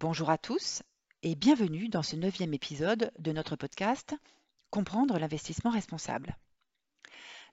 [0.00, 0.82] Bonjour à tous
[1.22, 4.14] et bienvenue dans ce neuvième épisode de notre podcast
[4.70, 6.38] Comprendre l'investissement responsable.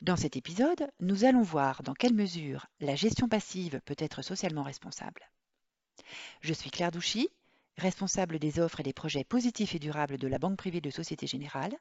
[0.00, 4.62] Dans cet épisode, nous allons voir dans quelle mesure la gestion passive peut être socialement
[4.62, 5.28] responsable.
[6.40, 7.28] Je suis Claire Douchy,
[7.78, 11.26] responsable des offres et des projets positifs et durables de la Banque privée de Société
[11.26, 11.76] Générale,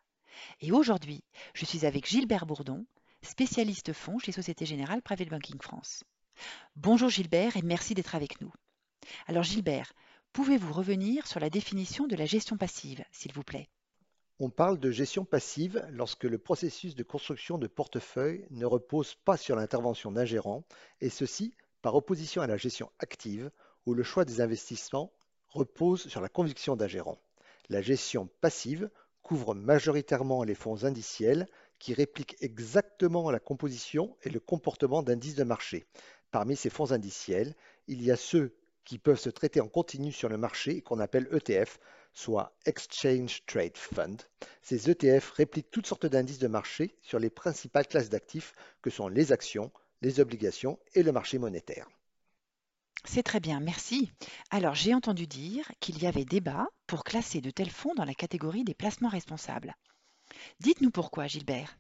[0.61, 1.23] et aujourd'hui,
[1.54, 2.88] je suis avec Gilbert Bourdon,
[3.21, 6.04] spécialiste fonds chez Société Générale Private Banking France.
[6.76, 8.52] Bonjour Gilbert et merci d'être avec nous.
[9.27, 9.93] Alors Gilbert,
[10.35, 13.70] pouvez-vous revenir sur la définition de la gestion passive, s'il vous plaît?
[14.41, 19.38] On parle de gestion passive lorsque le processus de construction de portefeuille ne repose pas
[19.38, 20.66] sur l'intervention d'un gérant,
[20.99, 23.49] et ceci par opposition à la gestion active,
[23.85, 25.13] où le choix des investissements
[25.48, 27.17] repose sur la conviction d'un gérant.
[27.70, 28.90] La gestion passive
[29.23, 31.48] couvre majoritairement les fonds indiciels
[31.79, 35.85] qui répliquent exactement la composition et le comportement d'indices de marché.
[36.31, 37.55] Parmi ces fonds indiciels,
[37.88, 38.54] il y a ceux
[38.86, 41.80] qui peuvent se traiter en continu sur le marché et qu'on appelle ETF,
[42.14, 44.18] soit Exchange Trade Fund.
[44.62, 49.10] Ces ETF répliquent toutes sortes d'indices de marché sur les principales classes d'actifs que sont
[49.10, 51.88] les actions, les obligations et le marché monétaire.
[53.04, 54.12] C'est très bien, merci.
[54.50, 58.16] Alors j'ai entendu dire qu'il y avait débat pour classer de tels fonds dans la
[58.16, 59.76] catégorie des placements responsables.
[60.60, 61.78] Dites-nous pourquoi, Gilbert.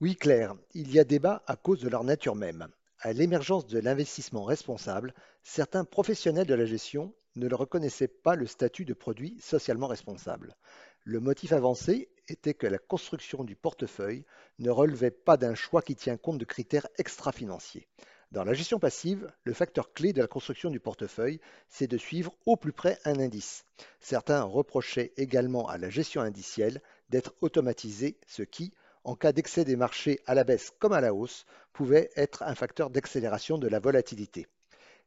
[0.00, 2.68] Oui, Claire, il y a débat à cause de leur nature même.
[3.00, 8.86] À l'émergence de l'investissement responsable, certains professionnels de la gestion ne reconnaissaient pas le statut
[8.86, 10.56] de produit socialement responsable.
[11.04, 14.24] Le motif avancé était que la construction du portefeuille
[14.58, 17.86] ne relevait pas d'un choix qui tient compte de critères extra-financiers.
[18.32, 22.34] Dans la gestion passive, le facteur clé de la construction du portefeuille, c'est de suivre
[22.46, 23.64] au plus près un indice.
[24.00, 28.72] Certains reprochaient également à la gestion indicielle d'être automatisée, ce qui,
[29.06, 32.56] en cas d'excès des marchés à la baisse comme à la hausse, pouvait être un
[32.56, 34.48] facteur d'accélération de la volatilité.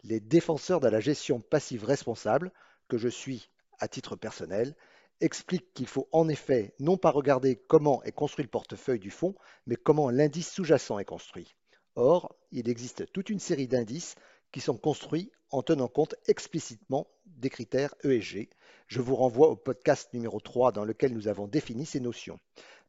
[0.05, 2.53] Les défenseurs de la gestion passive responsable,
[2.88, 4.73] que je suis à titre personnel,
[5.20, 9.36] expliquent qu'il faut en effet non pas regarder comment est construit le portefeuille du fonds,
[9.67, 11.54] mais comment l'indice sous-jacent est construit.
[11.95, 14.15] Or, il existe toute une série d'indices
[14.54, 18.48] qui sont construits en tenant compte explicitement des critères ESG.
[18.88, 22.39] Je vous renvoie au podcast numéro 3 dans lequel nous avons défini ces notions.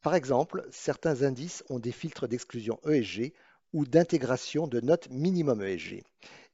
[0.02, 3.34] Par exemple, certains indices ont des filtres d'exclusion ESG
[3.74, 6.02] ou d'intégration de notes minimum ESG.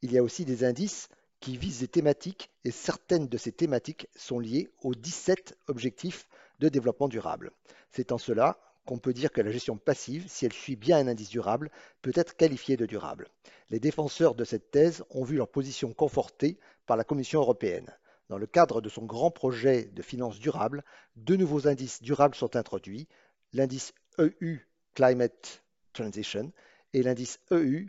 [0.02, 1.08] Il y a aussi des indices
[1.38, 6.26] qui visent des thématiques et certaines de ces thématiques sont liées aux 17 objectifs
[6.58, 7.52] de développement durable.
[7.92, 11.06] C'est en cela qu'on peut dire que la gestion passive, si elle suit bien un
[11.06, 11.70] indice durable,
[12.02, 13.28] peut être qualifiée de durable.
[13.70, 17.96] Les défenseurs de cette thèse ont vu leur position confortée par la Commission européenne.
[18.28, 20.82] Dans le cadre de son grand projet de finances durables,
[21.14, 23.06] deux nouveaux indices durables sont introduits,
[23.52, 24.58] l'indice EU
[24.94, 25.62] Climate
[25.92, 26.52] Transition
[26.92, 27.88] et l'indice EU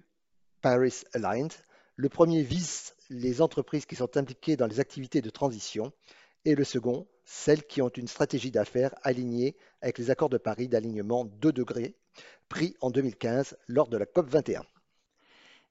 [0.62, 1.54] Paris Aligned.
[1.96, 5.92] Le premier vise les entreprises qui sont impliquées dans les activités de transition
[6.46, 10.70] et le second celles qui ont une stratégie d'affaires alignée avec les accords de Paris
[10.70, 11.96] d'alignement 2 degrés
[12.48, 14.64] pris en 2015 lors de la COP 21.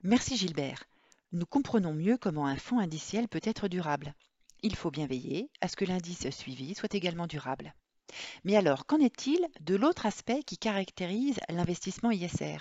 [0.03, 0.85] Merci Gilbert.
[1.33, 4.15] Nous comprenons mieux comment un fonds indiciel peut être durable.
[4.63, 7.75] Il faut bien veiller à ce que l'indice suivi soit également durable.
[8.44, 12.59] Mais alors, qu'en est-il de l'autre aspect qui caractérise l'investissement ISR,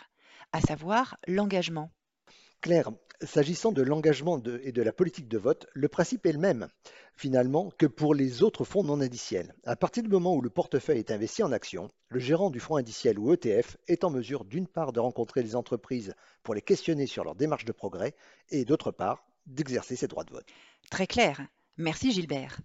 [0.51, 1.91] à savoir l'engagement?
[2.61, 2.89] Claire,
[3.22, 6.67] s'agissant de l'engagement et de la politique de vote, le principe est le même,
[7.16, 9.53] finalement, que pour les autres fonds non indiciels.
[9.66, 12.77] À partir du moment où le portefeuille est investi en actions, le gérant du fonds
[12.77, 16.13] indiciel ou ETF est en mesure d'une part de rencontrer les entreprises
[16.44, 18.16] pour les questionner sur leur démarche de progrès
[18.50, 20.47] et d'autre part d'exercer ses droits de vote.
[20.89, 21.45] Très clair.
[21.77, 22.59] Merci Gilbert.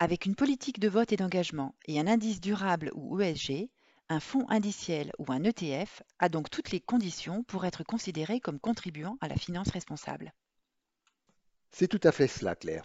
[0.00, 3.68] Avec une politique de vote et d'engagement et un indice durable ou ESG,
[4.08, 8.60] un fonds indiciel ou un ETF a donc toutes les conditions pour être considéré comme
[8.60, 10.32] contribuant à la finance responsable.
[11.72, 12.84] C'est tout à fait cela, Claire.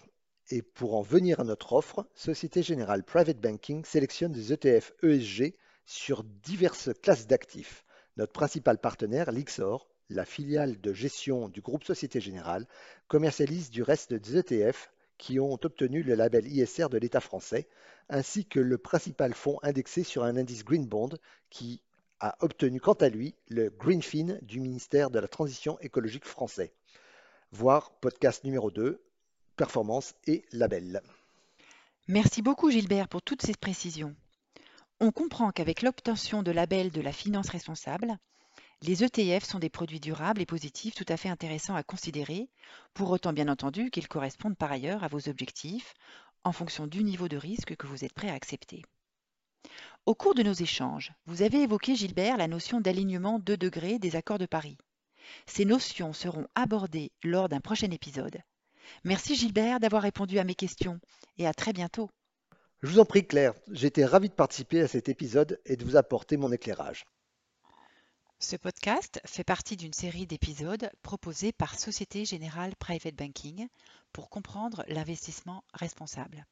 [0.49, 5.53] Et pour en venir à notre offre, Société Générale Private Banking sélectionne des ETF ESG
[5.85, 7.85] sur diverses classes d'actifs.
[8.17, 12.67] Notre principal partenaire, Lixor, la filiale de gestion du groupe Société Générale,
[13.07, 14.89] commercialise du reste des ETF
[15.23, 17.69] qui ont obtenu le label ISR de l'État français,
[18.09, 21.11] ainsi que le principal fonds indexé sur un indice Green Bond
[21.49, 21.81] qui
[22.19, 26.73] a obtenu quant à lui le Greenfin du ministère de la Transition écologique français.
[27.53, 29.01] Voir podcast numéro 2,
[29.55, 31.01] performance et label.
[32.09, 34.13] Merci beaucoup Gilbert pour toutes ces précisions.
[34.99, 38.17] On comprend qu'avec l'obtention de label de la finance responsable,
[38.85, 42.49] les ETF sont des produits durables et positifs tout à fait intéressants à considérer,
[42.93, 45.93] pour autant bien entendu qu'ils correspondent par ailleurs à vos objectifs
[46.43, 48.81] en fonction du niveau de risque que vous êtes prêt à accepter.
[50.05, 54.17] Au cours de nos échanges, vous avez évoqué, Gilbert, la notion d'alignement 2 degrés des
[54.17, 54.77] accords de Paris.
[55.45, 58.39] Ces notions seront abordées lors d'un prochain épisode.
[59.05, 60.99] Merci Gilbert d'avoir répondu à mes questions
[61.37, 62.09] et à très bientôt.
[62.81, 65.95] Je vous en prie Claire, j'étais ravi de participer à cet épisode et de vous
[65.95, 67.05] apporter mon éclairage.
[68.43, 73.69] Ce podcast fait partie d'une série d'épisodes proposés par Société Générale Private Banking
[74.11, 76.45] pour comprendre l'investissement responsable.